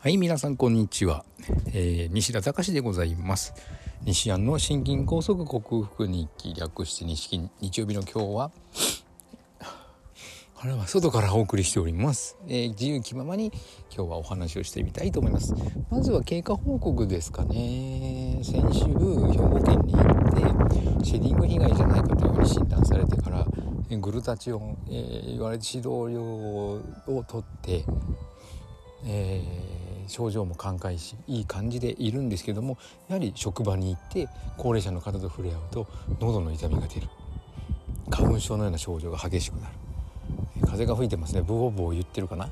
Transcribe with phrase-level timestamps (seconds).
[0.00, 1.24] はい、皆さんこんにちは。
[1.74, 3.52] えー、西田隆でございます。
[4.04, 8.52] 西安の心筋梗塞克服日記略して西金日曜日の今日は、
[10.56, 13.46] あれは外からお送りしております、えー、自由気ままに
[13.92, 15.52] 今日はお話をしてみたいと思います。
[15.90, 18.38] まずは経過報告ですかね。
[18.44, 23.44] 先週兵庫県に行ってシェディング被害じゃないかというふうに診断されてから
[23.98, 27.84] グルタチオン、えー、言われて指導料を取って、
[29.04, 32.78] えー症状も寛解しいい感じでいるんですけども
[33.08, 35.86] やはり職場に行って高齢者の方と触れ合うと
[36.20, 37.08] 喉の痛みが出る。
[38.10, 39.74] 花粉症のような症状が激しくなる。
[40.66, 41.42] 風が吹いてますね。
[41.42, 42.50] ブオブオ言ってるかな、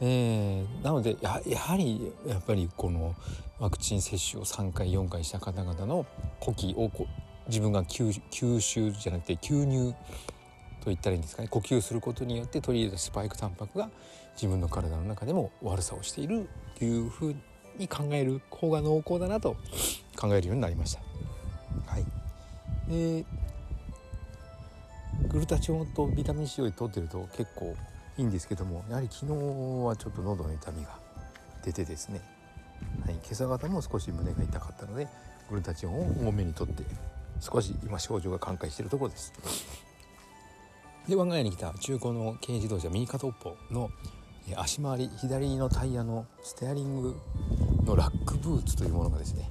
[0.00, 3.14] えー、なのでやはりやっぱりこの
[3.58, 6.06] ワクチン接種を3回4回した方々の
[6.40, 6.90] 呼気を
[7.48, 9.94] 自分が吸収じゃなくて吸入
[10.86, 13.90] と言ったらいいんですかね呼吸することによって取り入れたスパイクタンパクが
[14.34, 17.34] 自分の体の中でも悪さをしているというふう
[17.76, 19.56] に考える方が濃厚だなと
[20.16, 21.00] 考えるようになりました。
[21.86, 22.04] はい、
[22.88, 23.24] で
[25.28, 27.74] グルタチオンとビタミン C を取ってると結構
[28.16, 30.90] いいんですけどもやはり昨日はちょっと喉の痛みが
[31.64, 32.20] 出てですね、
[33.04, 35.08] はい、今朝方も少し胸が痛かったので
[35.50, 36.84] グルタチオンを多めにとって
[37.40, 39.32] 少し今症状が寛解しているところです。
[41.08, 43.90] で我が家に来た中古の軽自動車ミニカトッポの
[44.56, 47.16] 足回り左のタイヤのステアリング
[47.84, 49.48] のラックブーツというものがですね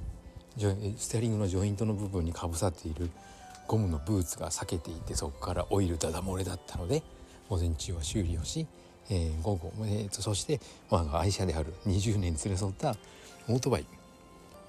[0.98, 3.10] ステアリングのジョイントの部分にかぶさっている
[3.66, 7.02] ゴムのブーツが裂けていてそこからオイルダダ漏れだったので
[7.48, 8.66] 午前中は修理をし、
[9.08, 12.96] えー、午後、えー、そして、まあ、愛車である20年連れ添った
[13.48, 13.86] オートバイ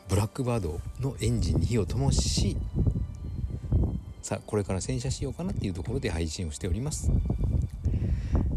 [0.08, 2.56] ブラックバードのエンジンに火を灯し
[4.28, 7.10] さあこれから洗車しようかなっていうところで配信をしております。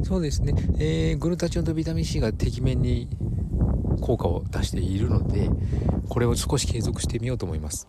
[0.03, 3.09] そうですね、えー、グルタチオンとビタミン C がてきめんに
[4.01, 5.49] 効果を出しているので
[6.09, 7.87] これを少し継続してみようと思います。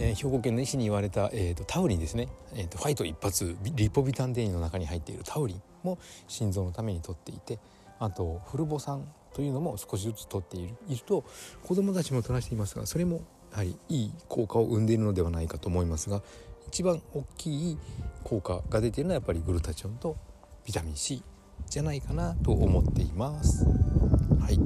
[0.00, 2.26] えー、兵庫県の医師に言われた、えーと、タウリンですね、
[2.56, 7.60] えーと、ファイト一発リポビタンデインの中に入っているタウリンも心臓のためにとっていて
[8.00, 11.22] あとフルボ酸というのも少しずつとっているいると
[11.62, 13.20] 子どもたちも取らしていますがそれもや
[13.54, 16.22] はりいい効果を生んでいるのではないかと思いますが
[16.66, 17.78] 一番大きい
[18.24, 20.16] 効果が出ているのはやっぱりグルタチオンと
[20.64, 21.22] ビタミン C
[21.70, 23.64] じゃないかなと思っています。
[23.64, 24.58] はい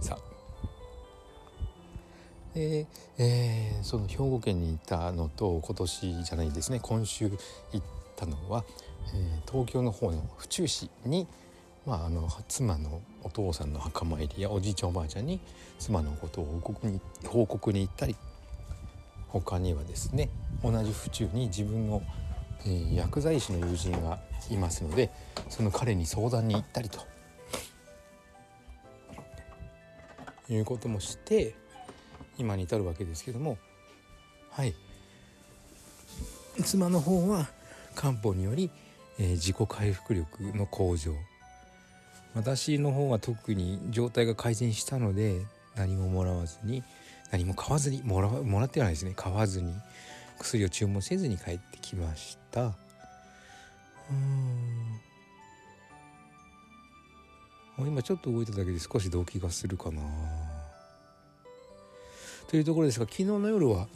[0.00, 0.34] さあ
[2.54, 2.86] で、
[3.18, 7.36] えー、その兵庫県に行ったのと今年じゃないですね今週行
[7.78, 7.82] っ
[8.16, 8.64] たのは、
[9.14, 11.26] えー、東京の方の府中市に、
[11.86, 15.40] まあ、あの妻のお父さんの墓参りやおじいちゃんおばあちゃんに
[15.78, 18.16] 妻のことを報告に報告に行ったり
[19.28, 20.30] 他にはですね
[20.62, 22.02] 同じ府中に自分の、
[22.64, 24.18] えー、薬剤師の友人が
[24.50, 25.10] いますので
[25.50, 27.00] その彼に相談に行ったりと。
[30.50, 31.54] いうこともして
[32.36, 33.56] 今に至るわけですけども
[34.50, 34.74] はい。
[36.62, 37.48] 妻の方は
[37.94, 38.70] 漢方により、
[39.18, 41.14] えー、自己回復力の向上
[42.34, 45.42] 私の方は特に状態が改善したので
[45.76, 46.82] 何ももらわずに
[47.30, 49.12] 何も買わずにもらもらってないですね。
[49.16, 49.74] 買わずに
[50.38, 52.72] 薬を注文せずに帰ってきました。
[54.10, 55.00] うん。
[57.86, 60.00] 今ちょっと動いただけで少し動悸がするかな。
[62.48, 63.88] というところですが昨日の夜は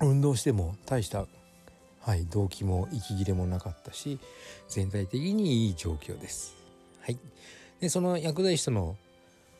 [0.00, 1.26] 運動しても大した
[2.00, 4.18] はい、動機も息切れもなかったし
[4.68, 6.57] 全体的にいい状況です。
[7.08, 7.18] はい、
[7.80, 8.96] でその薬剤師との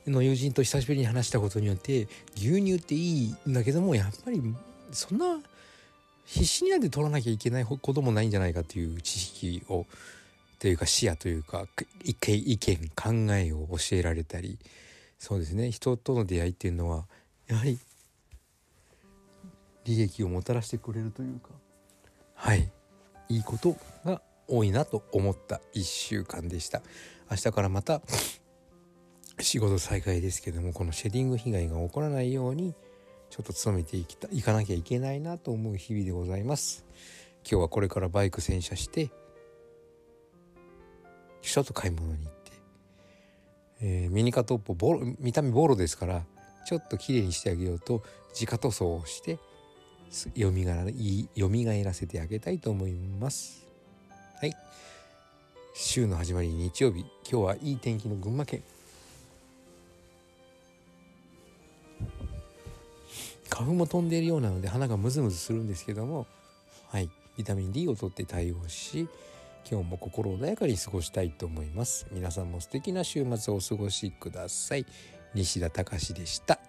[0.06, 4.42] の友人と久しぶりに話したことによって牛乳っていいんだけどもやっぱり
[4.92, 5.41] そんな
[6.26, 9.87] 必死になって取らなきゃいけないこともないんじゃないかという知識を
[10.58, 11.66] というか視野というか
[12.04, 14.58] 意見意見考えを教えられたり
[15.19, 15.70] そうですね。
[15.70, 17.06] 人との出会いっていうのは
[17.48, 17.78] やはり
[19.84, 21.48] 利益をもたらしてくれるというか
[22.34, 22.70] はい。
[23.31, 26.82] いいことが多いなと思った1週間でした。
[27.31, 28.00] 明日からまた
[29.40, 32.75] 仕事再開ですけどもこのシェディング被害が起こらないように
[33.31, 36.84] ちょっと努めていきたいかなきゃいけないなと思う日々でございます。
[37.49, 39.11] 今日はこれからバイク洗車して
[41.40, 42.52] ちょっと買い物に行って、
[43.81, 46.25] えー、ミニカトップボロ見た目ボロですから
[46.67, 49.38] ちょっときれいにしてあげようと自家塗装をして
[50.34, 50.84] よみがら
[51.34, 53.68] よみがえらせてあげたいと思います。
[54.40, 54.55] はい。
[55.75, 57.00] 週の始まり日曜日。
[57.29, 58.62] 今日はいい天気の群馬県。
[63.50, 66.29] 花粉も飛んでいるようなので鼻がムズムズするんですけども。
[66.87, 67.11] はい。
[67.37, 69.08] ビタミン D を取って対応し
[69.69, 72.06] 今日も心穏やかに過ごしたいと思います。
[72.12, 74.87] 皆さんも素敵な週末をお過ごしください。
[75.35, 76.61] 西田隆でした。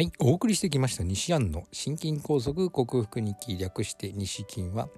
[0.00, 4.88] はい、お送りしてきました西安の心筋梗塞克服日記略して西筋は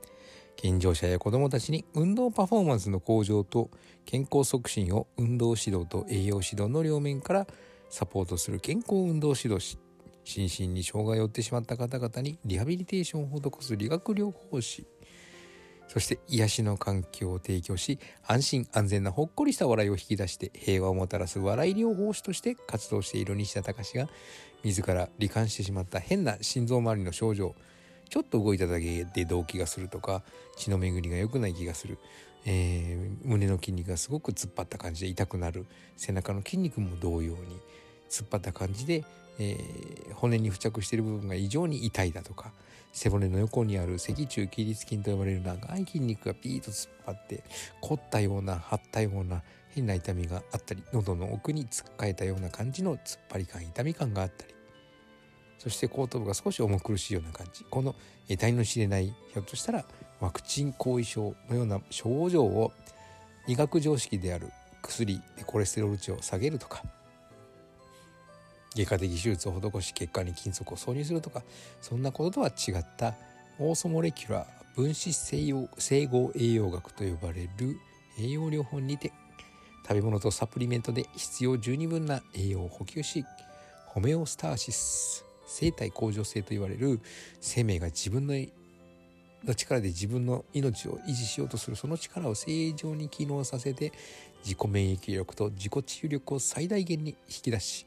[0.54, 3.69] 健常者や子どもたちに運動パフォーマンスの向上と
[4.06, 7.49] 健康促進を運動指導と栄養指導の両面から
[7.90, 9.76] サポートする健康運動指導士
[10.22, 14.87] 心身に障害を負ってしまった方々にリハビリテーションを施す理学療法士。
[15.92, 24.08] そして癒しの環境を提供し安心安全なほっこりした笑いを引き出して平和をもたらす笑い療法士として活動している西田隆が
[24.64, 27.54] 自ら罹患してしまった変な心臓周りの症状
[28.08, 30.22] ちょっと動いただけで動悸がするとか
[30.56, 31.98] 血の巡りが良くない気がする、
[32.46, 35.66] えー、胸の筋肉がすごく突っ張った感じで痛くなる。
[35.98, 37.60] 背中の筋肉も同様に
[38.08, 39.04] 突っ張った感じで、
[39.38, 42.52] えー、骨に付着している部分が異常に痛いだとか
[42.93, 47.43] 背骨の横にある脊柱起立筋と呼ばれる長い筋肉がピーッと突っ張って
[47.81, 54.55] 凝ったような張ったような変な痛みがあったり喉の奥に突っかえたような感じの突っ張り感痛み感があったり。
[55.62, 57.64] そして後頭部が少し重苦しいような感じ。
[57.70, 57.94] この
[58.28, 59.85] 得体の知れないひょっとしたら
[60.19, 62.73] ワクチン後遺症のような症状を
[63.46, 64.50] 医学常識である
[64.82, 66.82] 薬でコレステロール値を下げるとか
[68.74, 71.42] 外科的手術を施し血管に金属を挿入するとか
[71.80, 73.14] そんなこととは違った。
[73.58, 74.46] オーソモレキュラー
[74.76, 77.78] 分子整合栄養学と呼ばれる
[78.19, 79.12] 栄養療法にて
[79.82, 83.24] 食べ物とサプリメントで必要十二分な栄養を補給し
[83.86, 87.00] ホメオスターシス生体向上性と言われる
[87.40, 88.34] 生命が自分の
[89.44, 93.92] の力で自分の命を維持しようとするその力を正常に機能させて
[94.44, 97.86] 自己免疫力と自己治癒力を最大限に引き出し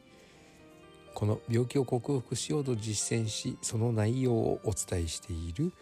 [1.15, 5.73] この病気を克服しようと実践しその内容をお伝えしている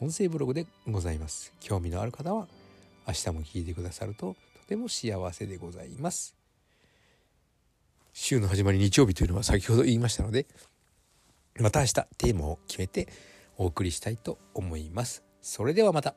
[0.00, 2.48] 音声ブログでございます興味のある方は
[3.06, 6.34] 明日も聞いてくださるととても幸せでございます
[8.12, 10.46] 週の始まり日曜日というのは先ほど言いましたので
[11.60, 13.08] また明日テーマを決めて
[13.56, 15.24] お送りしたいと思います。
[15.42, 16.14] それではまた。